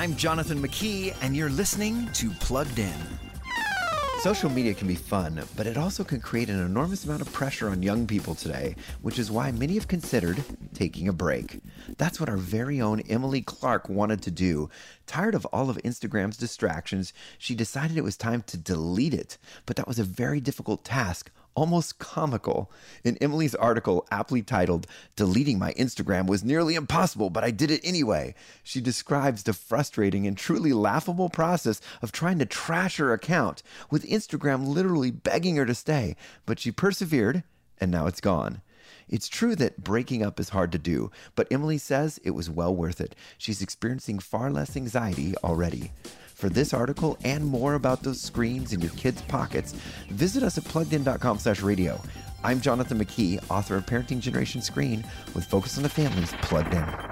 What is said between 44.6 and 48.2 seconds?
anxiety already. For this article and more about those